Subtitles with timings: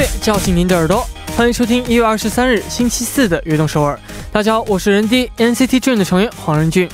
[0.00, 3.94] 乐叫醒您的耳朵，欢迎收听一月二十三日星期四的《悦动首尔》。
[4.32, 6.88] 大家好，我是人 D NCT Dream 的成员黄仁俊。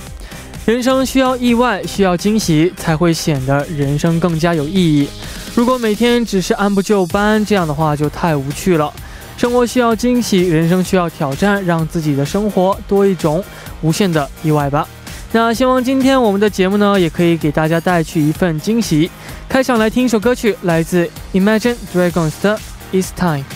[0.65, 5.09] 人生需要意外，需要惊喜，才会显得人生更加有意义。
[5.55, 8.93] 如果每天只是按部就班，这样的话就太无趣了。
[9.37, 13.45] 生活需要惊喜，人生需要挑战，让自己的生活多一种
[13.83, 14.85] 无限的意外吧。
[15.31, 19.09] 那希望今天我们的节目呢，也可以给大家带去一份惊喜。
[19.49, 22.59] 开场来听一首歌曲，来自 Imagine Dragons 的。
[22.97, 23.56] is time.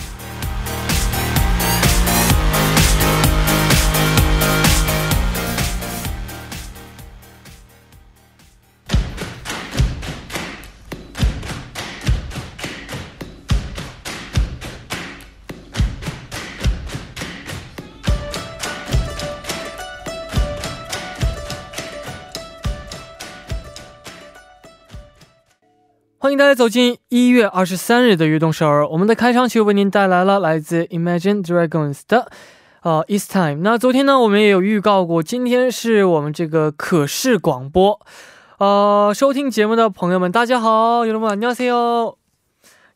[26.30, 28.86] 欢迎大家走进一月二十三日的悦动首尔。
[28.88, 32.30] 我们的开场曲为您带来了来自 Imagine Dragons 的
[32.82, 33.60] 呃 It's Time。
[33.62, 38.00] 那昨天呢，我们也有预告过，今天是我们这个可视广播。
[38.58, 42.14] 呃，收听节目的朋友们，大家好，여러분안녕하세요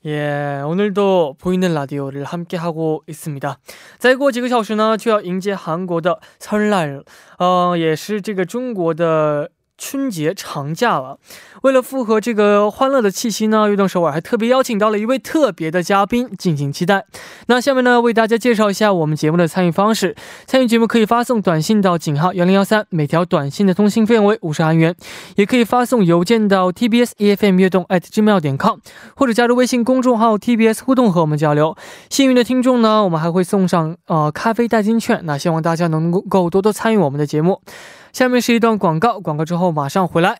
[0.03, 3.57] 耶，오늘도보이는라디오를함께하고있습니다
[3.99, 7.03] 再过几个小时呢，就要迎接韩国的설날
[7.39, 9.51] 呃，也是这个中国的。
[9.78, 11.20] 春节长假了，
[11.64, 17.06] 为了符合这个欢乐的气息呢，悦动首尔还特别邀请到了一位特别的嘉宾，敬请期待。
[17.48, 20.16] 那下面呢，为大家介绍一下我们节目的参与方式。
[20.46, 24.94] 参与节目可以发送短信到井号幺零幺三，每条短信的通信费用为五十韩元；
[25.36, 28.80] 也可以发送邮件到 tbs efm 悦动 at gmail 点 com，
[29.16, 31.76] 或者加入微信公众号 tbs 互动和我们交流。
[32.10, 35.20] 幸运的听众呢，我们还会送上呃咖啡代金券。
[35.24, 37.62] 那希望大家能够多多参与我们的节目。
[38.16, 40.38] 下面是一段广告，广告之后马上回来。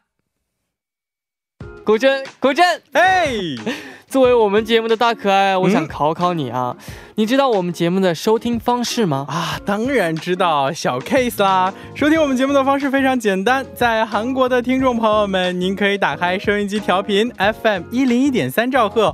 [1.84, 3.28] 古筝，古筝，哎，
[4.08, 6.78] 作为我们节目的大可爱，我想考考你啊，
[7.16, 9.26] 你知道我们节目的收听方式吗？
[9.28, 11.74] 啊，当然知道，小 case 啦。
[11.94, 17.30] 收听我们节目的方式非常简单，在韩国的听众朋友们，您可以打开收音机调频
[17.62, 19.14] FM 一零一点三兆赫。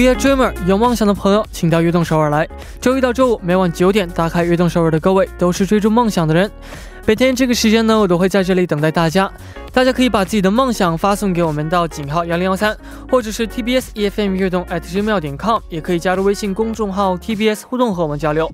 [0.00, 2.48] Be a dreamer，有梦想的朋友，请到悦动首尔来。
[2.80, 6.50] 周一到周五每晚九点，打开悦动首尔的各位都是追逐梦想的人。
[7.04, 9.30] 每天这个时间呢，我都会在这里等待大家。
[9.74, 12.74] 大家可以把自己的梦想发送给我们到井号幺零幺三，
[13.10, 18.50] 或者是 TBS EFM 悦动 at gmail 点 com，也可以加入微信公众号 TBS 互动和我们交流。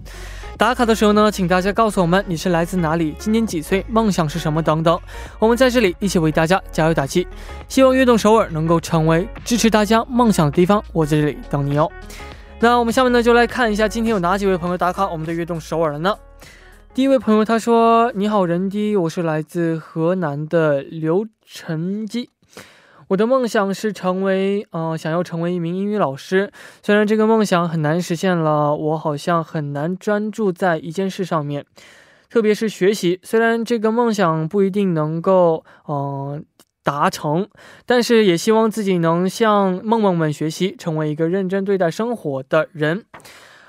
[0.58, 4.98] 打卡的时候呢，请大家告诉我们你是来自哪里，今年几岁，梦想是什么等等。
[5.38, 7.28] 我们在这里一起为大家加油打气，
[7.68, 10.82] 希望悦动首尔能够成为支持大家梦想的地方。
[10.94, 11.90] 我在这里等你哦。
[12.58, 16.16] 那我们下面呢就来看一下今天有哪几位朋友打卡我们的悦动首尔了呢？
[16.94, 22.30] 第一位朋友他说：“你好，人低，我是来自河南的刘晨基。”
[23.08, 26.50] 我的梦想是成为，呃，想要成为一名英语老师。
[26.82, 31.64] 虽然这个梦想很难实现了，我好像很难专注在一件事上面，
[32.28, 33.20] 特别是学习。
[33.22, 36.44] 虽然这个梦想不一定能够，嗯，
[36.82, 37.48] 达成，
[37.86, 43.04] 但是也希望自己能向梦梦们学习，成为一个认真对待生活的人。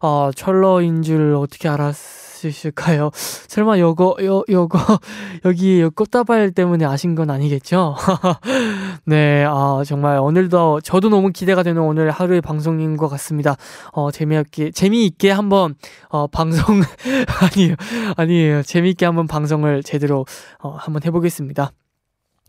[0.00, 3.10] 啊，철러인줄어떻게알았 주실까요?
[3.14, 4.78] 설마 요거 요 요거
[5.46, 7.96] 여기 요 꽃다발 때문에 아신 건 아니겠죠?
[9.04, 13.56] 네, 아 정말 오늘도 저도 너무 기대가 되는 오늘 하루의 방송인 것 같습니다.
[13.92, 15.74] 어 재미있게 재미있게 한번
[16.08, 16.80] 어 방송
[17.42, 17.76] 아니에요
[18.16, 20.24] 아니에요 재미있게 한번 방송을 제대로
[20.60, 21.70] 어 한번 해보겠습니다.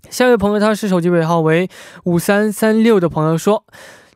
[0.10, 1.68] 下一位朋友他是手机尾号为
[2.04, 3.64] 五三三六的朋友说。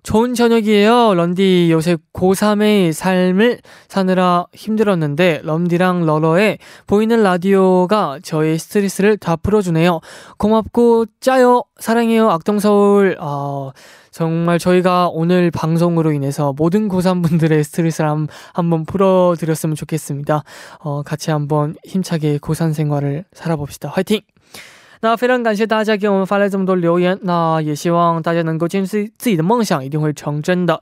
[0.05, 1.15] 좋은 저녁이에요.
[1.15, 10.01] 런디 요새 고3의 삶을 사느라 힘들었는데 런디랑 러러의 보이는 라디오가 저의 스트레스를 다 풀어주네요.
[10.37, 11.65] 고맙고 짜요.
[11.81, 12.29] 사랑해요.
[12.31, 13.17] 악동서울.
[13.19, 13.73] 어,
[14.11, 20.45] 정말 저희가 오늘 방송으로 인해서 모든 고3분들의 스트레스를 한, 한번 풀어드렸으면 좋겠습니다.
[20.81, 23.89] 어, 같이 한번 힘차게 고3 생활을 살아봅시다.
[23.89, 24.21] 화이팅!
[25.05, 30.81] 那非常感谢大家给我们发来这么多留言，那也希望大家能够坚持自己的梦想，一定会成真的。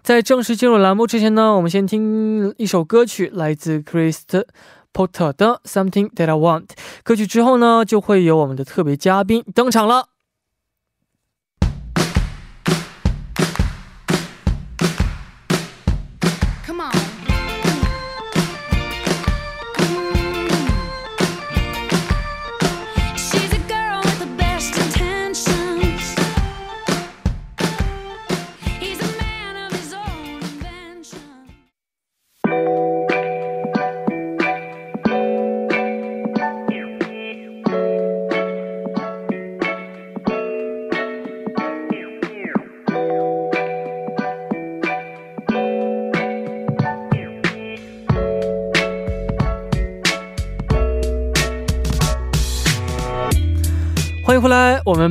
[0.00, 4.20] 在正式进入栏目之前呢，我们先听一首歌曲，来自 Chris
[4.92, 6.68] Porter 的 Something That I Want。
[7.02, 10.13] 歌曲之后呢，就会有我们的特别嘉宾登场了。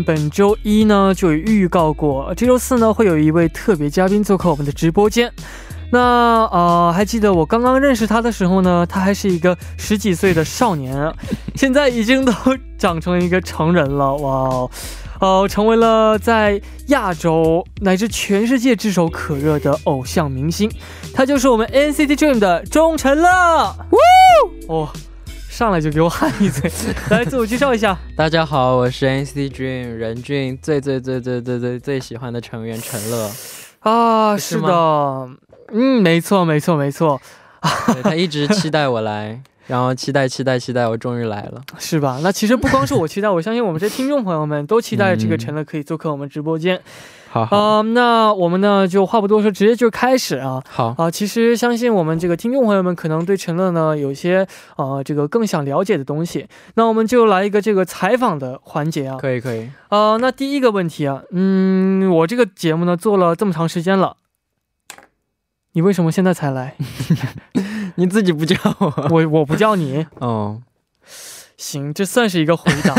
[0.03, 5.31] 本周一呢就有预告过，这周四呢会有一位特别嘉宾做客我们的直播间。
[5.91, 5.99] 那
[6.45, 11.13] 啊，还记得我刚刚认识他的时候呢，他还是一个十几岁的少年，
[11.55, 12.33] 现在已经都
[12.77, 14.69] 长成一个成人了，哇
[15.19, 20.69] 哦，成为了在亚洲乃至全世界炙手可热的偶像明星，
[21.13, 23.99] 他就是我们 NCT Dream 的钟辰乐，哇
[24.67, 24.89] 哦。
[25.53, 26.67] 上来就给我喊一嘴，
[27.11, 27.95] 来自我介绍一下。
[28.15, 33.29] 大家好，我是 NCT Dream 任俊最最最最最最最喜欢的成员陈乐。
[33.81, 35.29] 啊，是的，
[35.71, 37.21] 嗯，没错没错没错。
[38.01, 42.19] 他一直期待我来，然后期待期待期待，我终于来了，是吧？
[42.21, 46.81] 那其实不光是我期待， 我相信我们这些听众朋友们都期待这个陈乐可以做客我们直播间。
[47.29, 50.61] 好，那我们呢就话不多说，直接就开始啊。
[50.69, 54.45] 好啊，其实相信我们这个听众朋友们可能对陈乐呢有些
[54.75, 59.17] 啊这个更想了解的东西，那我们就来一个这个采访的环节啊。
[59.17, 59.67] 可以可以。
[59.89, 64.17] 啊，那第一个问题啊，嗯，我这个节目呢做了这么长时间了，
[65.71, 66.75] 你为什么现在才来？
[67.95, 70.61] 你自己不叫我， 我我不叫你哦。
[71.55, 72.93] 行，这算是一个回答。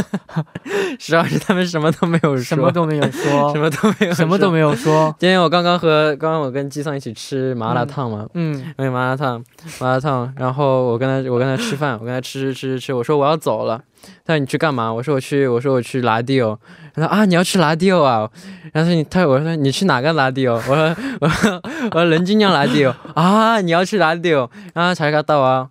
[0.98, 5.14] 实话是他们什么都没有说，什么都没有说，什么都没有，什么都没有说。
[5.20, 9.44] 今天我刚刚和刚刚我跟基桑一起吃麻辣烫嘛，嗯，对麻辣烫，
[9.80, 10.34] 麻辣烫。
[10.38, 12.94] 然后我跟他我跟他吃饭，我跟他吃吃吃吃吃。
[12.94, 13.82] 我说我要走了，
[14.25, 14.93] 他说你去干嘛？
[14.93, 16.59] 我说我去我说我去拉蒂欧。
[16.95, 18.29] 他说啊你要去拉蒂欧啊？
[18.73, 20.55] 然后说你他我说你去哪个拉蒂欧？
[20.55, 24.49] 我说我说我说人均量拉蒂欧啊你要去拉蒂欧？
[24.75, 25.69] 然后才갔다 와。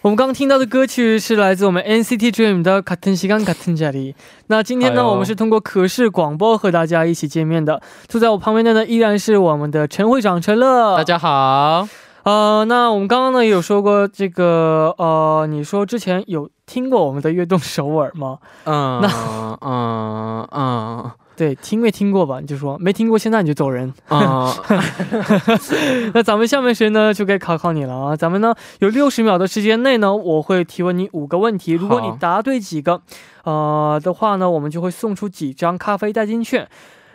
[0.00, 4.14] 我们刚听到的歌曲是来自我们 NCT Dream 的《같은시간같은자리》。
[4.46, 7.82] 那今天呢，哎呦我们是通过可视广播和大家一起见面的。
[8.08, 10.96] 坐在我旁边的呢，依然是我们的陈会长陈乐。
[10.96, 11.88] 大家好。
[12.29, 18.37] 呃，那我们刚刚呢也有说过这个，呃，你说之前有听过我们的悦动首尔吗？
[18.65, 22.39] 嗯，那嗯嗯对，听没听过吧？
[22.39, 23.91] 你就说没听过，现在你就走人。
[24.09, 24.47] 嗯，
[26.13, 28.15] 那咱们下面时间呢就该考考你了啊！
[28.15, 33.01] 咱们呢有六十秒的时间内呢，我会提问你五个问题，如果你答对几个，
[33.43, 36.69] 呃的话呢，我们就会送出几张咖啡代金券。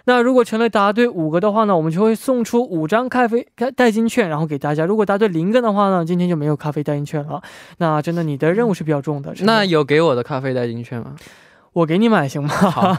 [0.07, 4.85] 那如果陈雷答对五个的话呢，我们就会送出五张咖啡代金券，然后给大家。
[4.85, 7.43] 如果答对零个的话呢，今天就没有咖啡代金券了。
[7.79, 9.33] 那真的你的任务是比较重的。
[9.41, 11.17] 那有给我的咖啡代金券吗？
[11.73, 12.49] 我给你买行吗？
[12.51, 12.97] 好，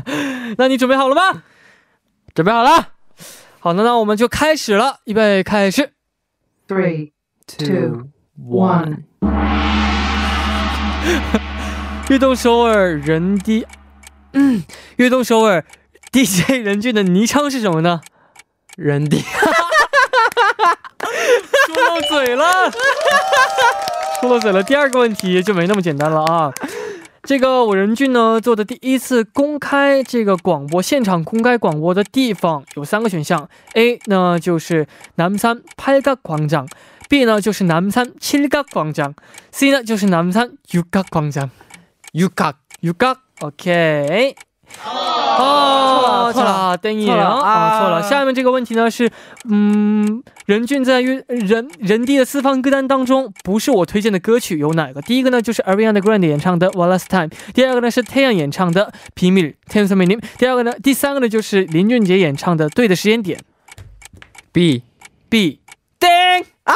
[0.58, 1.42] 那你准备好了吗？
[2.34, 2.88] 准备好了。
[3.58, 5.90] 好的，那我们就开始了，预备开始。
[6.68, 7.12] Three,
[7.46, 8.98] Two, one.
[12.10, 13.66] 运动首尔人低
[14.34, 14.62] 嗯，
[14.96, 15.64] 运动首尔
[16.12, 18.02] DJ 任俊的昵称是什么呢？
[18.76, 19.24] 任迪，
[21.66, 22.70] 说漏嘴了，
[24.20, 24.62] 说漏嘴了。
[24.62, 26.52] 第二个问题就没那么简单了啊！
[27.22, 36.68] 这个我任俊呢做的第一次公开这个广播现场公开广播的地方有三个选项：A 呢就是南山拍噶广场
[37.08, 39.14] ，B 呢就是南山七嘎广场
[39.50, 41.50] ，C 呢就是南山六噶广场。
[42.12, 44.36] 六噶，六噶，OK。
[44.84, 48.02] 哦，错了，丁一影，啊，错了。
[48.02, 49.10] 下面这个问题呢是，
[49.48, 55.00] 嗯，任俊在约任任地的四方歌单当中，不是我推荐的歌曲有哪个？
[55.02, 59.80] 第一个呢就是 Ariana Grande 演唱的 One Last Time，第二个呢是 Tian 演唱的 p i m i l t i
[59.80, 63.38] a n s a m i n i m 第二个呢，第三个呢就是林俊杰演唱的《对的时间点》。
[64.52, 65.60] B，B，
[65.98, 66.08] 丁，
[66.64, 66.74] 啊、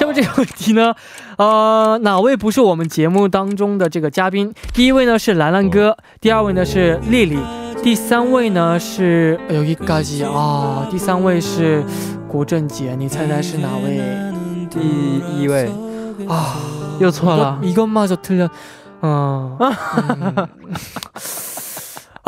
[0.00, 0.94] 下面这个问题呢，
[1.36, 4.50] 呃，哪位不是我们节目当中的这个嘉宾？
[4.72, 7.38] 第一位呢是兰兰哥，第二位呢是丽丽，
[7.82, 11.84] 第三位呢是有一嘎叽啊，第三位是
[12.26, 14.00] 古正杰，你猜猜是哪位？
[14.70, 14.80] 第
[15.38, 15.70] 一位
[16.26, 16.56] 啊，
[16.98, 17.86] 又错了，一个
[18.22, 18.50] 突然，
[19.02, 19.58] 嗯。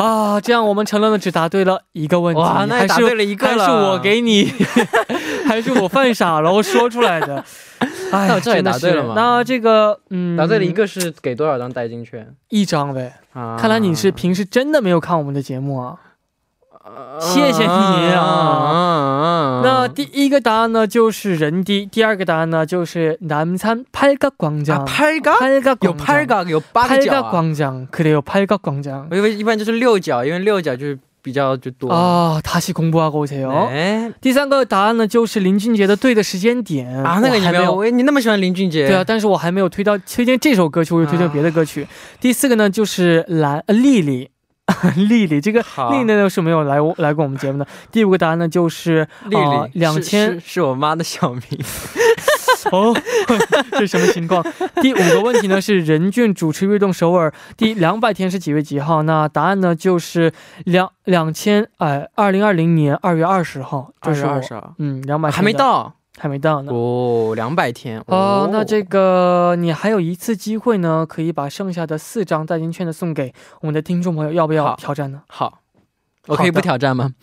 [0.03, 3.65] 啊，这样我们成了呢只答对了一个问题，哇，那还是也答对了一个了。
[3.65, 4.51] 还是我给你，
[5.47, 7.43] 还是我犯傻了，我说出来的。
[8.11, 12.35] 哎，这也答对了吗那这个，嗯，答对了一个是给多少张代金券？
[12.49, 13.13] 一张呗。
[13.33, 15.95] 啊看来你是平时真的没有看我们的节目啊。
[17.20, 17.68] 谢谢你
[18.14, 24.84] 啊那第一个答案呢就是人低，第二个答案呢就是南山팔각광장。
[24.86, 27.88] 拍嘎팔각 有拍嘎有八个 팔 角 각광啊。
[27.90, 31.90] 장그래요팔각광장 我以为一般就是六角，因为六角就是比较就多。
[31.90, 33.68] 아 다시 공부하고 오세요.
[33.68, 37.74] 哎第三个答案呢就是林俊杰的《对的时间点》啊，那个你没有，我还没有。
[37.74, 38.86] 喂你那么喜欢林俊杰？
[38.86, 41.86] 对啊，但是我还没有推到推荐这首歌曲，我有推荐别的歌曲。
[42.20, 44.30] 第四个呢就是蓝呃丽丽，
[44.95, 47.67] 丽丽这个丽丽呢是没有来来过我们节目的。
[47.91, 51.41] 第五个答案呢就是丽丽两千是我妈的小名。
[52.71, 52.95] 哦，
[53.71, 54.41] 这是什么情况？
[54.81, 59.03] 第五个问题呢是任俊主持《悦动首尔》第两百天是几月几号？
[59.03, 60.31] 那答案呢就是
[60.63, 66.71] 两两千哎二零二零年二月二十号，这二是二十二，嗯两百还没，到还没到呢。
[66.71, 75.23] 哦，两百天哦，那这个你还有一次机会呢，可以把剩下的四张代金券的送给我们的听众朋友，要不要挑战呢？
[75.27, 75.59] 好，
[76.27, 77.13] 我可以不挑战吗？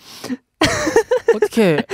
[1.35, 1.85] ？OK，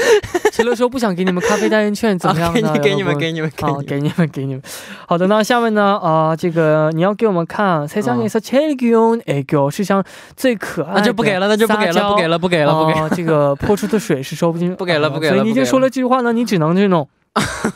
[0.51, 2.71] 陈乐说不想给你们咖啡代金券，怎么样啊给呢？
[2.73, 4.63] 你给你们여러분 给你们给好，你们，给你们，给你们。
[5.07, 5.99] 好的，那下面呢？
[6.01, 10.03] 啊、这个你要给我们看세상에서제일귀여운애교，世上
[10.35, 13.01] 最可爱的那就不给了，那就不给了，不给了，了，不给了，不给了。
[13.01, 17.07] 啊 这个泼出的水是收不进， 不给了啊不给了不给了所以你已经说了这句话呢，你只能这种。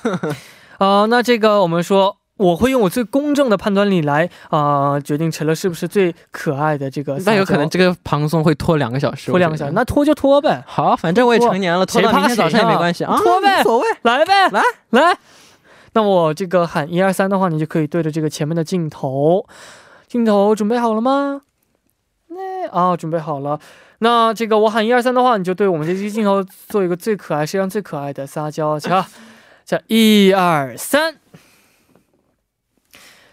[0.78, 2.18] 啊、那这个我们说。
[2.41, 7.19] 我会用我最公正的判断力来啊、决定陈乐是不是最可爱的这个。
[7.27, 13.87] 那有可能这个旁松会拖两个小时，拖两个小时，那拖就拖呗，好，反正我也成年了，拖到明天早上也没关系啊，拖呗无所谓。
[14.03, 15.19] 来呗，来来。
[15.93, 19.45] 那我这个喊一二三的话，你就可以对着这个前面的镜头，
[20.09, 21.43] 镜头准备好了吗？
[22.29, 23.61] 那啊，准备好了。
[23.99, 28.81] 那这个我喊一二三的话，你就对我们这些镜头做一个最可爱、世界上最可爱的撒娇。
[28.81, 29.05] 瞧，
[29.67, 31.17] 叫，一二三。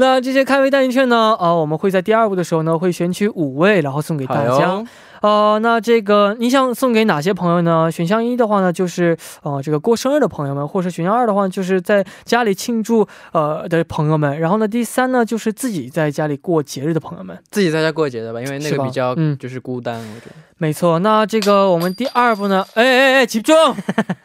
[0.00, 1.36] 那这些开胃代金券呢？
[1.40, 4.52] 啊，我们会在第二步的时候呢，会选取五位，然后送给大家。
[4.52, 4.86] 好哟，
[5.22, 7.90] 呃，那这个你想送给哪些朋友呢？
[7.90, 14.38] 选项一的话呢，就是呃这个过生日的朋友们，或者选项二的话，就是在家里庆祝呃的朋友们。
[14.38, 17.36] 然后呢，第三呢，就是自己在家里过节日的朋友们。
[17.50, 20.36] 自己在家过节的吧，因为那个比较嗯就是孤单，我觉得。
[20.58, 22.64] 没错，那这个我们第二步呢？
[22.74, 23.54] 哎哎哎，集中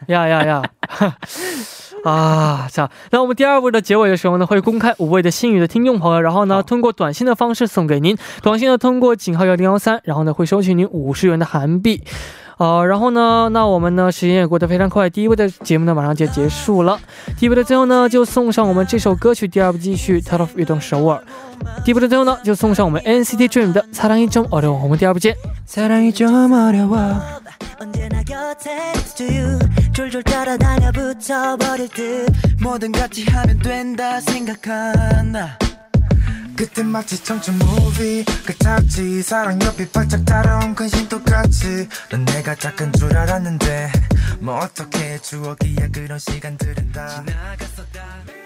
[0.06, 0.62] 呀呀 呀！
[2.03, 12.03] 啊， 这样，那我们第二部的结尾的时候呢，会公开五位的幸运的听众朋友，然后呢，好通过短信的方式送给您，短信呢通过井号幺零幺三，然后呢会收取您五十元的韩币。
[12.57, 16.99] 呃，然后呢，那我们呢时间也过得非常快，第一部的节目呢马上就结束了。
[17.37, 21.17] 第一部的最后呢，就送上我们这首歌曲，第二部继续《Top of 运动首尔》。
[21.85, 25.37] 第一部的最后呢，就送上我们 NCT Dream 的《사랑이좀어려워》，我们第二部见。
[29.94, 32.26] 졸졸 따라다녀 붙어버릴 듯.
[32.60, 35.56] 뭐든 같이 하면 된다 생각한다.
[36.56, 39.22] 그때 마치 청춘 무비 같았지.
[39.22, 41.88] 사랑 옆이 바짝 따라온 근심 똑같이.
[42.10, 43.92] 넌 내가 작은 줄 알았는데
[44.40, 48.43] 뭐 어떻게 추억이야 그런 시간들은 다 지나갔어 다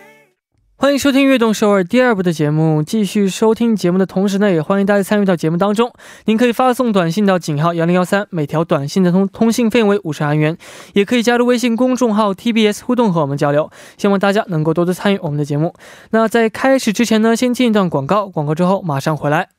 [0.80, 2.84] 欢迎收听《悦动首尔》第二部的节目。
[2.84, 5.92] 继续收听节目的同时呢，也欢迎大家参与到节目当中。
[6.26, 10.56] 您可以发送短信到井号幺零幺三，每条短信的通通信费为五十韩元，
[10.92, 13.68] 也可以加入微信公众号 TBS 互动和我们交流。
[13.96, 15.74] 希望大家能够多多参与我们的节目。
[16.10, 19.57] 那在开始之前呢，先进一段广告，广告之后马上回来。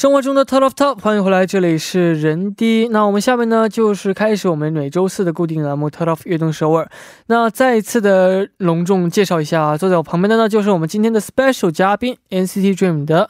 [0.00, 2.88] 生活中的 TOP OF TOP，欢迎回来，这里是人滴。
[2.88, 6.90] 那我们下面呢，就是开始我们每周四的固定栏目 TOP OF 月动首尔。
[7.26, 13.28] 那再一次的隆重介绍一下，坐在我旁边的呢，就是我们今天的 special 嘉宾 NCT DREAM 的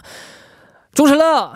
[0.92, 1.52] 钟成乐。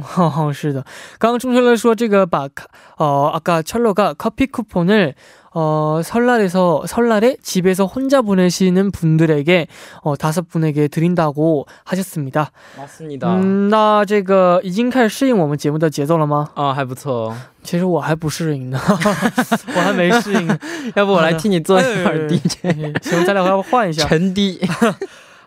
[0.16, 0.82] 哦，是的，
[1.18, 2.66] 刚刚钟成乐说这个把卡
[2.96, 5.12] 哦阿嘎圈落嘎 copy coupon。
[5.53, 9.67] 어 설날에서 설날에 집에서 혼자 보내시는 분들에게
[10.03, 12.51] 어 다섯 분에게 드린다고 하셨습니다.
[12.77, 13.27] 맞습니다.
[13.27, 16.49] 嗯，那这个已经开始适应我们节目的节奏了吗？
[16.55, 17.37] 哦，还不错哦。
[17.63, 20.47] 其实我还不适应呢，我还没适应。
[20.95, 24.05] 要不我来替你做一会儿哎 DJ，行，咱俩要不换一下？
[24.07, 24.61] 陈低。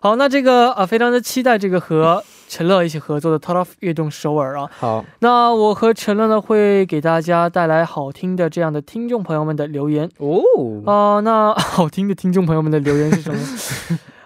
[0.00, 4.69] 好，那这个啊，非常的期待这个和 陈乐一起合作的 Top of 悦动首尔啊。
[4.77, 10.41] 好，那我和陈乐呢会给大家带来好听的这样的听众朋友们的留言哦，
[10.85, 13.39] 啊、那 好听的听众朋友们的留言是什么？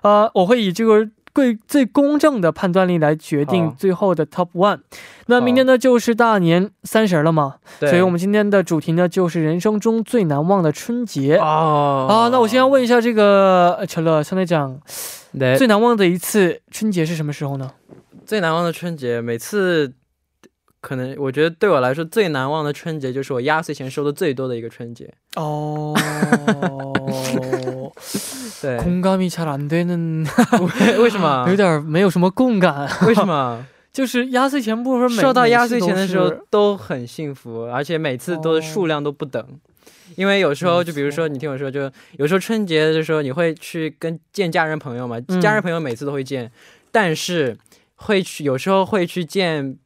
[0.01, 4.79] 呃， 我会以这个最最公正的判断力来决定最后的 Top One。
[5.27, 11.37] 那明天呢就是大年三十了嘛，所以我们今天的主题呢就是人生中最难忘的春节。
[11.37, 14.77] 啊啊，那我先要问一下这个呃陈乐，相对讲
[15.57, 17.71] 最难忘的一次春节是什么时候呢？
[18.28, 19.92] 最难忘的春节，每次
[20.80, 25.12] 可能我觉得对我来说最难忘的春节就是我压岁钱收的最多的一个春节。
[25.36, 25.94] 哦，
[28.62, 30.26] 对，空감이 잘 안 되는，
[30.80, 31.56] 为为什么 有？
[31.56, 32.88] 点没有什么共感。
[33.06, 33.66] 为什么？
[33.92, 39.46] 就是压岁钱不是每收到压岁钱的时候每次都是都很幸福，而且每次都是数量都不等。
[40.16, 46.50] 因为有时候，没就比如错说，你听我说，就有时候春节的时候，你会去跟见家人朋友嘛，嗯家人朋友每次都会见，
[46.90, 47.56] 但是
[48.01, 49.77] 会去有时候会去见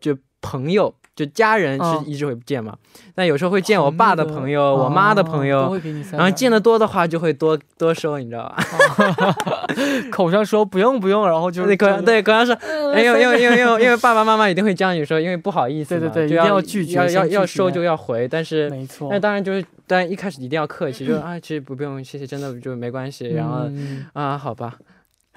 [0.00, 2.76] 就朋友，就家人嗯是一直会见嘛，
[3.14, 5.78] 但有时候会见我爸的朋友、我妈的朋友，
[6.12, 9.34] 然后见的多的话就会多多收，你知道吧？
[10.10, 23.28] 口上说不用不用，然后就对，可就对，可能是呃哎，因为因塞为因为 因为因为爸爸妈妈一定会这样你说，因为不好意思对对对一定要拒绝要要要收就要回，但是没错，那当然就是，当然一开始一定要客气，就是啊，其实不不用，谢谢，真的就没关系。
[23.28, 24.06] 然后嗯。
[24.14, 24.76] 啊，好吧，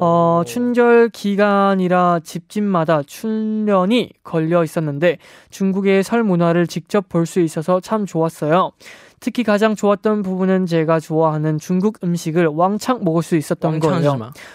[0.00, 5.18] 어, 춘절 기간이라 집집마다 춘련이 걸려 있었는데
[5.50, 8.72] 중국의 설 문화를 직접 볼 수 있어서 참 좋았어요.
[9.20, 13.94] 특히 가장 좋았던 부분은 제가 좋아하는 중국 음식을 왕창 먹을 수 있었던 거예요.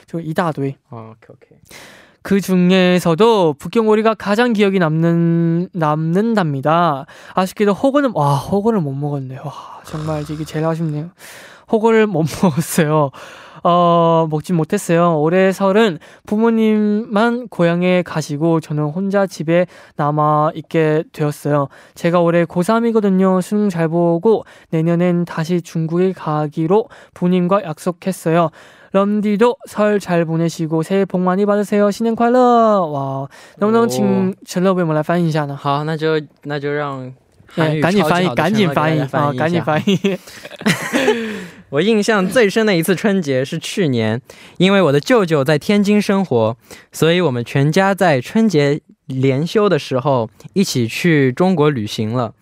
[0.08, 0.76] 저 이다도이.
[0.92, 1.58] 아, 오케이, 오케이.
[2.22, 7.06] 그 중에서도 북경오리가 가장 기억이 남는 남는답니다.
[7.34, 9.42] 아쉽게도 호거는 와 호거를 못 먹었네요.
[9.44, 11.10] 와 정말 이게 제일 아쉽네요.
[11.72, 13.10] 호거를 못 먹었어요.
[13.63, 15.19] 어 먹진 못했어요.
[15.21, 21.69] 올해 설은 부모님만 고향에 가시고 저는 혼자 집에 남아 있게 되었어요.
[21.95, 23.41] 제가 올해 고3이거든요.
[23.41, 28.51] 수능 잘 보고 내년엔 다시 중국에 가기로 부모님과 약속했어요.
[28.93, 31.91] 럼디도 설 잘 보내시고 새해 복 많이 받으세요.
[31.91, 32.87] 신년 快乐!
[32.87, 33.27] 哇，
[33.59, 35.57] 能不能请陈乐为我们来翻译一下呢？
[35.57, 37.13] 好，那就那就让
[37.49, 40.19] 韩哎，语赶紧翻译，超级好的赶紧陈乐给翻译啊，赶紧大家译一下 翻译。
[41.72, 44.22] 我印象最深的一次春节是去年，
[44.58, 46.58] 因为我的舅舅在天津生活，
[46.92, 52.34] 所以我们全家在春节连休的时候一起去中国旅行了。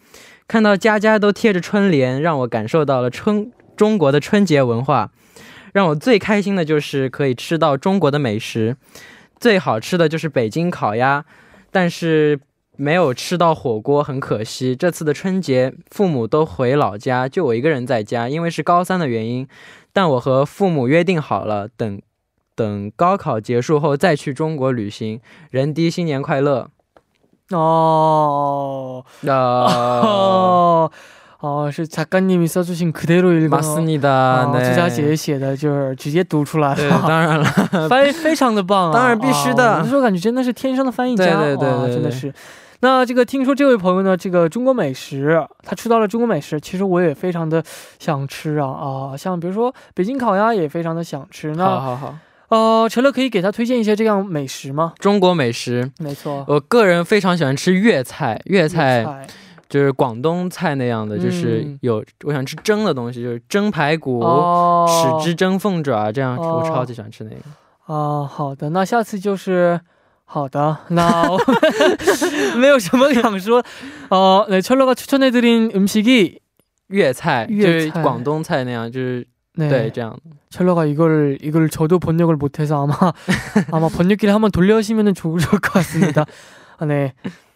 [0.48, 5.12] 看到家家都贴着春联，让我感受到了春中国的春节文化。
[5.74, 8.78] 让我最开心的就是可以吃到中国的美食，
[9.40, 11.26] 最好吃的就是北京烤鸭，
[11.70, 12.40] 但是
[12.77, 14.75] 没有吃到火锅，很可惜。
[14.75, 19.47] 这次的春节，父母都回老家，就我一个人在家，因为是高三的原因。
[19.93, 22.01] 但我和父母约定好了，等
[22.55, 25.21] 等高考结束后再去中国旅行。
[25.51, 26.69] 人低新年快乐！
[27.51, 30.91] 哦 呃，哦
[31.41, 38.95] 哦，是작가님이써주신그대로읽은 马斯尼的，哦，对朱佳姐写的就是直接读出来对，了，当然了，翻译非常的棒啊！
[38.95, 42.33] 当然必须的啊我那时候感觉真的是天生的翻译家，对对对对对哇真的是。
[42.82, 47.64] 那这个听说这位朋友呢，这个中国美食，他吃到了中国美食，其实我也非常的
[48.00, 51.50] 想吃啊啊，像比如说北京烤鸭也非常的想吃。
[51.50, 52.18] 好那好好，
[52.50, 54.94] 呃，陈乐可以给他推荐一些这样美食吗？
[55.00, 59.28] 中国美食，没错，我个人非常喜欢吃粤菜，粤菜菜
[59.68, 67.94] 就是广东菜那样的，就是嗯有我想吃蒸的东西，就是蒸排骨、哦，豉汁蒸凤爪，这样哦我超级喜欢吃那个。
[67.94, 69.80] 啊，好的，那下次就是
[70.27, 71.39] 好的，那我
[72.57, 73.63] 没有什么想说。
[74.09, 76.39] 어 네, 철러가 추천해드린 음식이
[76.89, 80.17] 粤菜就粤菜是广东菜那样，就是 네, 对这样。
[80.49, 83.13] 철러가 이걸 이걸 저도 번역을 못해서 아마
[83.71, 86.25] 아마 번역기를 한번 돌려시면 좋을 것 같습니다.
[86.79, 87.13] 아, 네,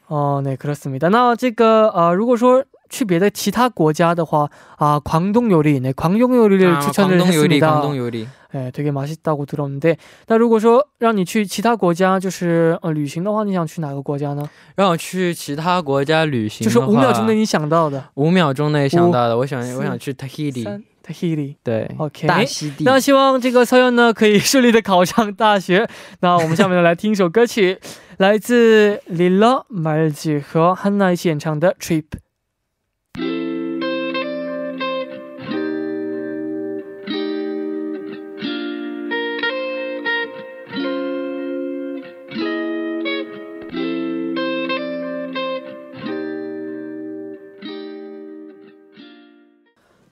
[0.08, 1.08] 어, 네 그렇습니다.
[1.08, 7.70] 那这个呃，如果说 去别的其他国家的话啊，广东 요리, 네, 광동 요리를 啊 추천을 广东游历， 했습니다.
[7.70, 8.26] 广东游历。
[8.52, 14.48] 네, 되게 맛있다고 들었는데, 那如果说让你去其他国家就是呃旅行的话，你想去哪个国家呢？
[14.76, 18.02] 让我去其他国家旅行，就是五秒钟内，你想到的。
[18.14, 21.56] 五秒钟内想到的，我想四我想去 Tahiti，三 Tahiti。
[21.62, 22.84] 对 OK 大溪地。
[22.84, 25.86] 那希望这个서연呢可以顺利的考上大学。
[26.20, 27.78] 那我们下面呢来听一首歌曲，
[28.16, 32.02] 来自 Lila Marzi 和 Hanna 一起演唱的《Trip》。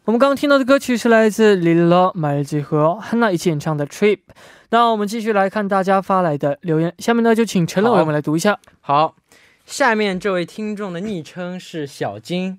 [0.10, 4.15] 我们刚刚听到的歌曲是来自 Lilo Marzi 和 Hanna 一起演唱的《Trip》。
[4.72, 8.58] 那我们继续来看大家发来的留言，下面呢就请陈乐为我们来读一下。
[8.82, 9.13] 好，
[9.67, 12.58] 下面这位听众的昵称是小金，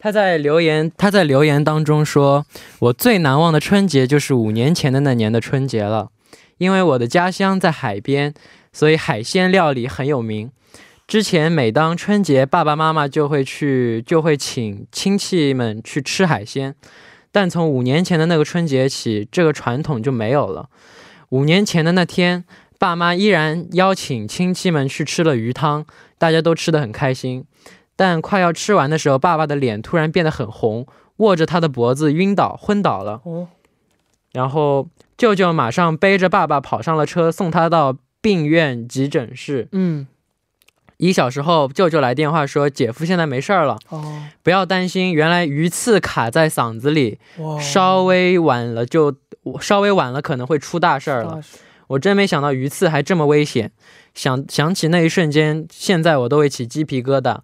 [0.00, 2.44] 他在留言他在留言当中说，
[2.80, 6.08] 我最难忘的春节就是五年前的那年的春节了，
[6.58, 8.34] 因为我的家乡在海边，
[8.72, 10.50] 所以海鲜料理很有名。
[11.10, 16.76] 之前每当春节，爸爸妈妈就会去，就会请亲戚们去吃海鲜。
[17.32, 20.68] 但从五年前的那个春节起，这个传统就没有了。
[21.30, 22.44] 五年前的那天，
[22.78, 25.84] 爸妈依然邀请亲戚们去吃了鱼汤，
[26.16, 27.44] 大家都吃得很开心。
[27.96, 33.20] 但快要吃完的时候，爸爸的脸突然变得很红，握着他的脖子晕倒，昏倒了。
[33.24, 33.48] 哦，
[34.32, 39.66] 然后舅舅马上背着爸爸跑上了车，送他到病院急诊室。
[39.72, 40.06] 嗯，
[41.00, 45.14] 一小时后，舅舅来电话说，姐夫现在没事儿了，哦，不要担心。
[45.14, 47.18] 原来鱼刺卡在嗓子里，
[47.58, 49.16] 稍微晚了就
[49.62, 51.40] 稍微晚了可能会出大事儿了。
[51.86, 53.72] 我真没想到鱼刺还这么危险，
[54.14, 57.38] 想想起那一瞬间，现在我都会起鸡皮疙瘩。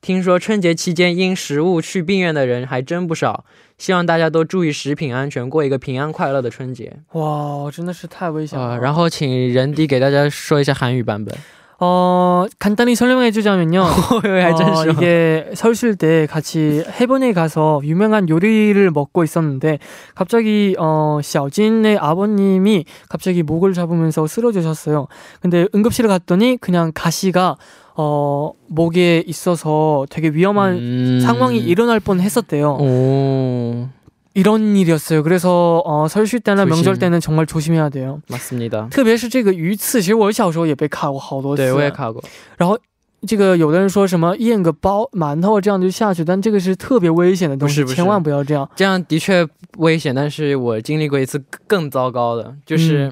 [0.00, 3.44] 听说春节期间因食物去病院的人还真不少，
[3.76, 6.96] 希望大家都注意食品安全，过一个平安快乐的春节。
[7.14, 8.64] 哇，真的是太危险了。
[8.64, 11.36] 啊、然后请人迪给大家说一下韩语版本。
[11.82, 13.80] 어, 간단히 설명해 주자면요.
[13.82, 19.78] 어, 예, 어, 이게 서울실 때 같이 해변에 가서 유명한 요리를 먹고 있었는데
[20.14, 25.08] 갑자기 어, 샤오진의 아버님이 갑자기 목을 잡으면서 쓰러지셨어요.
[25.40, 27.56] 근데 응급실에 갔더니 그냥 가시가
[27.96, 31.20] 어, 목에 있어서 되게 위험한 음...
[31.22, 32.78] 상황이 일어날 뻔 했었대요.
[32.80, 33.88] 오...
[34.33, 35.23] 이런 일이었어요.
[35.23, 36.75] 그래서 어, 설쉴 때나 조심.
[36.75, 38.21] 명절 때는 정말 조심해야 돼요.
[38.27, 38.89] 맞습니다.
[38.89, 41.63] 特别是这个鱼刺，其实我小时候也被卡过好多次。
[41.63, 42.21] 对，我也卡过。
[42.57, 42.77] 然后
[43.25, 48.69] 这个有的人说什么咽个包馒头这样就下去，但这个是特别危险的东西，不是不是千万不要这样。
[48.75, 53.11] 这样的确危险，但是我经历过一次更糟糕的，就是、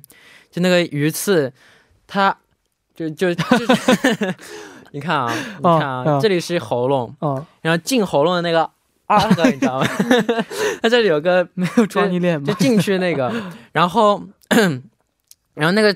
[0.51, 1.51] 就那个鱼刺，
[2.05, 2.37] 它
[2.95, 4.35] 就就就是
[4.91, 8.69] 你看啊，你看啊，哦哦这里是喉咙，啊、然后进喉咙的那个
[9.16, 9.86] 啊那个你知道吗？
[10.82, 12.46] 它这里有个没有装你脸吗？
[12.46, 13.32] 就进去那个，
[13.72, 14.22] 然后
[15.54, 15.94] 然后那个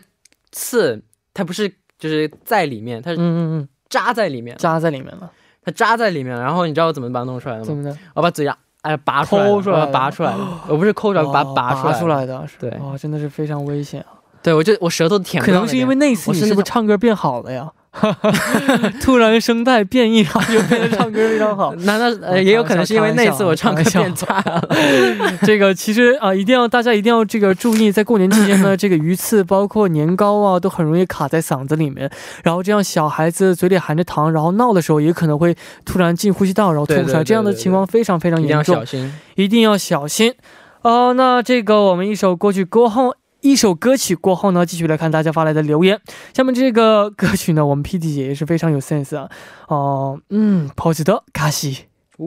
[0.52, 1.00] 刺
[1.35, 5.31] 它不是就是在里面，它是嗯嗯嗯，扎在里面，扎在里面了，
[5.64, 7.66] 它扎在里面了，然后你知道我怎么把它弄出来的吗？
[7.66, 7.96] 怎么的？
[8.14, 11.98] 我把嘴牙哎拔出来，抠出来拔出来的，我不是抠出来，我把它哦拔出来拔。
[12.00, 14.14] 出来的，是对哦，真的是非常危险啊！
[14.42, 17.70] 对，我就我舌头舔可能是因为那次你是不是唱歌变好了呀？
[19.00, 21.74] 突然声带变异，然后就变得唱歌非常好。
[21.84, 24.62] 那那呃也有可能是因为那次我唱歌变差了？
[25.42, 32.11] 这个其实啊、一定要大家一定要这个注意，在过年期间呢，这个鱼刺包括年糕啊，都很容易卡在嗓子里面。
[32.42, 39.12] 然后这样小孩子嘴里含着糖，然后闹的时候，也可能会突然进呼吸道，然后吐出来，这样的情况非常非常一定要严重小，心。
[39.34, 40.34] 一定要小心。
[40.82, 43.14] 哦、那这个我们一首歌曲过后。
[43.40, 46.01] 一首歌曲过后呢，继续来看大家发来的留言。
[46.35, 49.31] 下面这个歌曲呢，我们 P D 姐也是非常有 sense 啊。
[49.68, 51.85] 哦、嗯，抛弃的卡西。
[52.16, 52.27] 哦，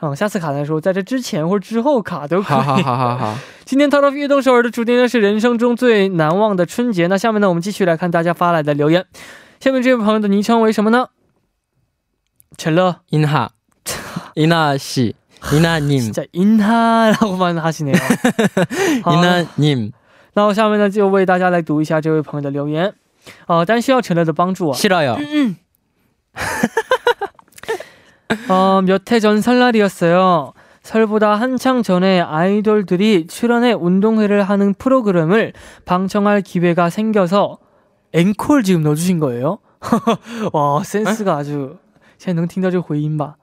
[0.00, 2.56] 嗯，下次卡的时候，在这之前或者之后卡都可以。
[2.56, 7.06] 好好好好好， 今天 Top of 悦动首尔的主题呢是人生中最难忘的春节。
[7.06, 9.06] 那下面呢，我们继续来看大家发来的留言。
[9.58, 11.08] 下面这位朋友的昵称为什么呢？
[12.58, 13.50] 陈乐， 인하
[14.34, 15.14] 이나 씨
[15.52, 17.96] 이나님 진짜 인하라고만 하시네요.
[19.02, 19.92] 好 이나님
[20.34, 22.92] 那我下面呢就为大家来读一下这位朋友的留言。
[23.46, 24.76] 哦、但需要陈乐的帮助啊。
[24.76, 25.16] 싫어요.
[28.48, 30.52] 어, 몇 해 전 설날이었어요.
[30.82, 35.52] 설보다 한창 전에 아이돌들이 출연해 운동회를 하는 프로그램을
[35.84, 37.58] 방청할 기회가 생겨서
[38.12, 39.58] 앵콜 지금 넣어주신 거예요?
[40.52, 41.76] 와 센스가 아주
[42.18, 43.36] 现在能听到这个回音吧？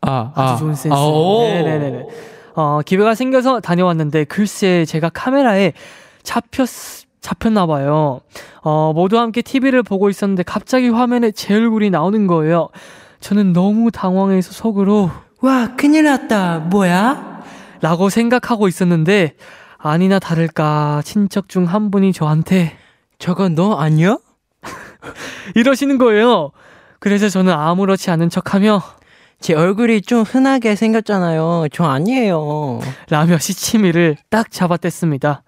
[0.00, 0.96] 아, 아주 좋은 센스.
[0.96, 1.40] 오.
[1.42, 2.06] 네네네.
[2.54, 5.72] 어, 기회가 생겨서 다녀왔는데 글쎄 제가 카메라에
[6.22, 6.66] 잡혔
[7.20, 8.20] 잡혔나 봐요.
[8.62, 12.68] 어, 모두 함께 TV를 보고 있었는데 갑자기 화면에 제 얼굴이 나오는 거예요.
[13.21, 16.59] 저는 너무 당황해서 속으로 와 큰일 났다.
[16.59, 17.41] 뭐야?
[17.81, 19.35] 라고 생각하고 있었는데
[19.77, 22.77] 아니나 다를까 친척 중 한 분이 저한테
[23.19, 24.17] 저거 너 아니야?
[25.55, 26.51] 이러시는 거예요.
[26.99, 28.81] 그래서 저는 아무렇지 않은 척하며
[29.39, 31.67] 제 얼굴이 좀 흔하게 생겼잖아요.
[31.73, 32.79] 저 아니에요.
[33.09, 35.41] 라며 시치미를 딱 잡아댔습니다.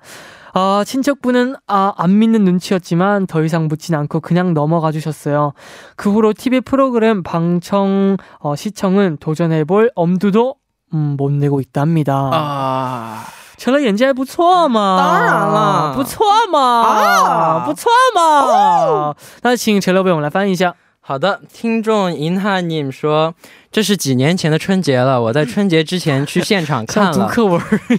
[0.54, 5.52] 아, 친척분은 아, 안 믿는 눈치였지만 더 이상 묻진 않고 그냥 넘어가 주셨어요.
[5.96, 10.54] 그 후로 TV 프로그램 방청 어, 시청은 도전해볼 엄두도
[10.94, 12.30] 음, 못 내고 있답니다.
[12.32, 13.24] 啊，
[13.58, 19.14] 成了演技还不错嘛，当然了不错嘛，啊不错嘛。
[19.42, 20.74] 那请陈乐为我们来翻译一下。
[21.05, 23.35] 好的，听众银哈尼姆说，
[23.69, 27.29] 这是几年前的春节了，我在春节之前去现场看了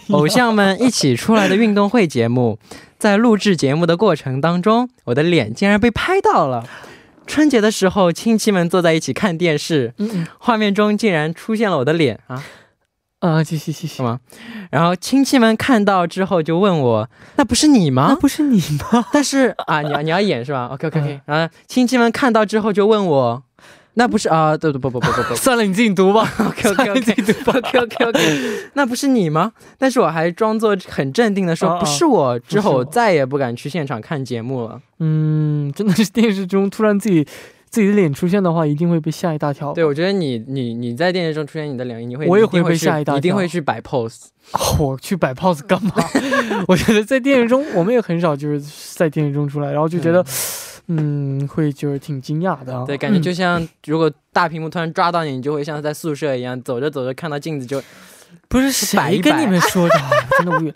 [0.09, 2.59] 偶像们一起出来的运动会节目，
[2.99, 6.67] 在录制节目的过程当中，我的脸竟然被拍到了。
[7.27, 12.43] 春节的时候，亲戚们坐在一起看电视，嗯嗯画面中竟然出现了我的脸啊！
[13.27, 14.07] 啊，继续继续干。
[14.07, 14.21] 嘛？
[14.71, 18.59] 然后亲戚们看到之后就问我：“那不是你吗那不是你
[18.93, 20.67] 吗？？” 但是啊，你要你要演是吧？
[20.73, 21.21] OK OK OK 嗯。
[21.27, 23.43] 然后亲戚们看到之后就问我
[23.95, 24.57] ：“那不是啊？
[24.57, 26.29] 对对不不不不不 算了，你自己读吧。
[26.39, 27.59] OK OK OK 己读吧。
[27.59, 29.53] OK OK OK，那不是你吗？
[29.79, 34.81] 但是我还装作很镇定的说啊啊不是我，之后再也不敢去现场看节目了。
[34.99, 37.27] 嗯，真的是电视中突然自己
[37.75, 39.73] 自己的脸出现的话，一定会被吓一大跳。
[39.73, 44.27] 对，我觉得你你你在电视中出现你的脸，你会我也会被吓一大跳一定会去摆 pose。
[44.53, 45.93] 哦 我去摆 pose 干嘛？
[46.69, 48.61] 我觉得在电视中，我们也很少就是
[48.95, 50.25] 在电视中出来，然后就觉得，
[50.87, 52.85] 嗯，会就是挺惊讶的啊。
[52.87, 57.83] 对，感觉嗯就像如果大屏幕突然抓到你，你就会像在宿舍一样，走着走着看到镜子就
[58.49, 60.73] 不是谁跟你们说的啊， 真的无语。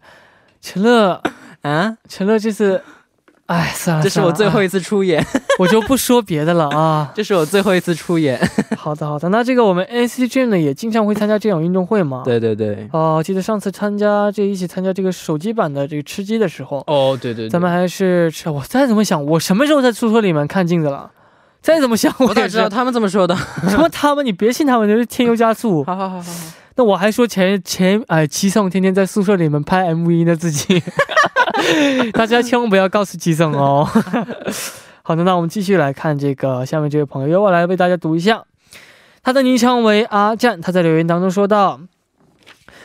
[0.60, 1.22] 陈乐，
[1.62, 2.82] 啊，陈乐这次，
[3.48, 5.24] 哎，算了，这是我最后一，次出演，
[5.58, 7.10] 我就不说别的了啊。
[7.16, 8.38] 这是我最后一次出演。
[8.76, 9.30] 好的，好的。
[9.30, 12.22] 那这个我们 NCT Dream 呢，也经常会参加这种运动会嘛。。
[12.24, 12.86] 对对对。
[12.92, 18.50] 哦、记得上次参加这一起参加这个手机版的这个吃鸡的时候，哦，对对对，咱们还是吃。
[18.50, 21.10] 我再怎么想，我什么时候在宿舍里面看镜子了？
[21.62, 23.34] 再怎么想，我哪知道他们这么说的？
[23.68, 24.24] 什么他们？
[24.24, 25.82] 你别信他们，就是添油加醋。
[25.84, 26.32] 好好好好好。
[26.78, 30.80] 那我还说前前哎，七送天天在宿舍里面拍 MV 呢，自己。
[32.14, 33.84] 大家千万不要告诉七送哦。
[35.02, 38.44] 好的，那我们继续来看这个下面这位朋友，由我来为大家读一下。
[39.24, 41.80] 他的昵称为阿战，他在留言当中说道：“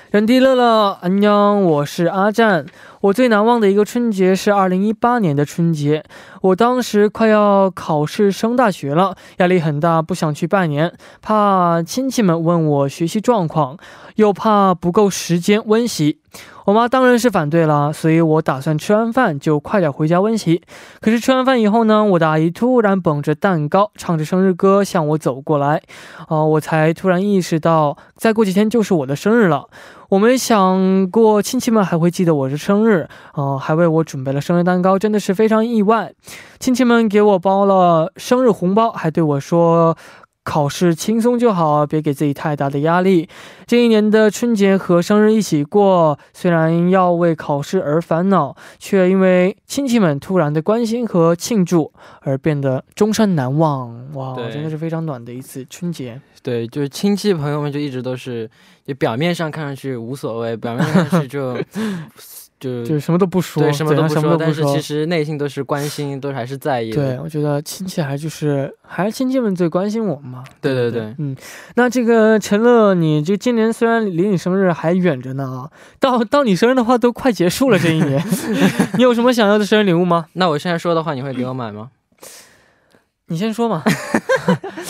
[0.10, 2.66] 人地乐乐，安娘，我是阿战。
[3.04, 6.06] 我最难忘的一个春节是二零一八年的春节，
[6.42, 13.78] 我当时快要考试升大学了，压力很大，不想去拜年，怕亲戚们问我学习状况，
[14.16, 16.20] 又怕不够时间温习。
[16.64, 20.64] 我妈当然是反对了，所以我打算吃完饭就快点回家温习。
[21.02, 25.82] 可是吃完饭以后呢，我的阿姨突然捧着蛋糕，唱着生日歌向我走过来，
[26.30, 29.68] 啊、我才突然意识到，再过几天就是我的生日了。
[30.14, 36.14] 我没想过亲戚们还会记得我是生日，哦、还为我准备了生日蛋糕，真的是非常意外。
[36.60, 39.98] 亲戚们给我包了生日红包，还对我说。
[40.44, 43.30] 考试轻松就好，别给自己太大的压力。
[43.66, 54.14] 这一年的春节和生日一起过，虽然要为考试而烦恼，却因为亲戚们突然的关心和庆祝而变得终身难忘。
[54.14, 56.20] 哇，真的是非常暖的一次春节。
[56.42, 58.50] 对，就是亲戚朋友们就一直都是，
[58.86, 61.58] 就表面上看上去无所谓，表面上看上去就
[62.64, 66.96] 就就是什么都不说，对什么都不说，但是其实内心都是关心，都还是在意的。
[66.96, 70.44] 对，我觉得亲戚还就是还是亲戚们最关心我们嘛。
[70.62, 71.36] 对对对嗯，
[71.76, 78.24] 那这个陈乐，你这今年虽然离你生日还远着呢啊，到到你生日的话都快结束了这一年，
[78.98, 80.28] 你有什么想要的生日礼物吗？
[80.34, 81.90] 那我现在说的话，你会给我买吗？
[83.28, 83.82] 你先说嘛，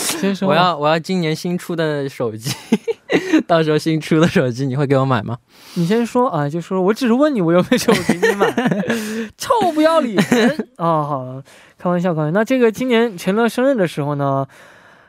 [0.46, 2.50] 我要我要今年新出的手机，
[3.46, 5.38] 到时候新出的手机你会给我买吗？
[5.74, 8.50] 你先说啊，就说我只是问你我有没有手机你买，
[9.36, 10.16] 臭不要脸
[10.76, 11.02] 啊！
[11.02, 11.42] 好，
[11.78, 12.38] 开玩笑，开玩笑。
[12.38, 14.46] 那这个今年陈乐生日的时候呢，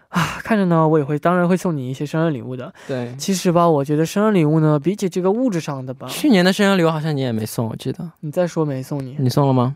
[0.09, 2.73] 啊，看着呢，我也会当然会送你一些生日礼物的。
[2.87, 9.75] 对，其实吧，我觉得生日礼物呢，比起这个物质上的吧，去年的生日礼物好像你也没送，我记得你再说没送你，你送了吗？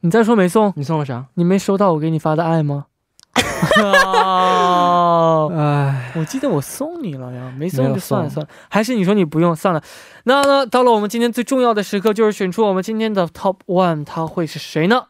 [0.00, 1.26] 你再说没送，你送了啥？
[1.34, 2.86] 你没收到我给你发的爱吗？
[3.84, 9.82] 啊 哎，我记得我送你了呀，没没送就算了算了，还是你说你不用算了。
[10.24, 15.04] 那呢，到了我们今天最重要的时刻，就是选出我们今天的 Top One，他会是谁呢？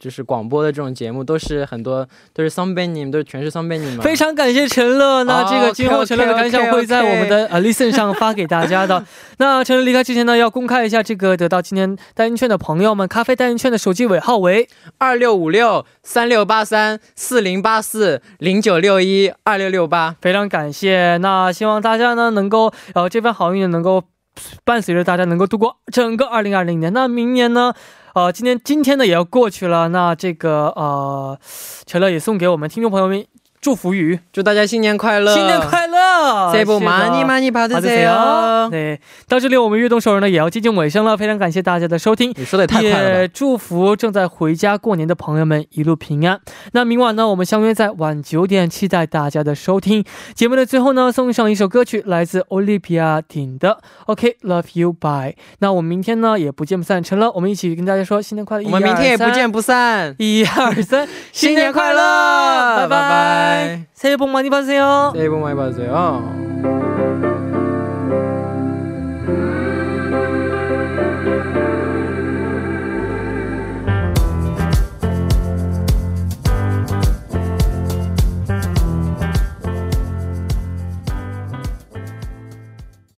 [0.00, 4.02] 就是广播的这种节目，都是很多都是桑贝尼，都是全是桑贝尼嘛。
[4.02, 9.04] 非常感谢陈乐，那这个今后陈乐的感想会在我们的呃 Listen 上发给大家的。
[9.36, 20.16] 那陈乐离开之前呢，要公开一下这个得到今天代金券的朋友们，咖啡代金券的手机尾号为二六五六三六八三四零八四零九六一二六六八。
[20.22, 21.18] 非常感谢。
[21.18, 24.04] 那希望大家呢能够呃这份好运能够
[24.64, 26.90] 伴随着大家能够度过整个二零二零年。
[26.94, 27.74] 那明年呢？
[28.14, 31.38] 呃，今天今天呢也要过去了，那这个呃，
[31.86, 33.24] 陈乐也送给我们听众朋友们
[33.60, 35.79] 祝福语，祝大家新年快乐，新年快乐，
[36.51, 38.69] 새해 복 是的 많이 많이 好的 받으세요。
[38.69, 42.33] 对，到这里我们悦动首尔呢也要接近尾声了，非常感谢大家的收听。
[42.35, 43.19] 你说的也太快了吧！
[43.19, 46.39] 也祝福正在回家过年的朋友们一路平安。
[46.73, 50.03] 那明晚呢，我们相约在晚九点，期待大家的收听。
[50.33, 55.35] 节目的最后呢，送上一首歌曲，来自 Olivia 顶的 OK Love You Bye。
[55.59, 58.65] 那我们明天呢也不见不散，成了，我们一起跟大家说新年快乐。
[58.65, 63.85] 我们明天也不见不不散，一二三，新年快乐，拜拜拜。
[63.95, 65.13] 새해 복 많이 받으세요.
[65.15, 66.08] 새해 복 많이 받으세요.
[66.10, 66.99] song.